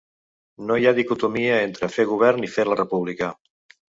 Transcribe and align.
No 0.69 0.77
hi 0.77 0.85
ha 0.91 0.93
dicotomia 0.99 1.59
entre 1.65 1.89
fer 1.97 2.05
govern 2.13 2.47
i 2.47 2.49
fer 2.55 2.65
la 2.71 2.79
república. 2.81 3.29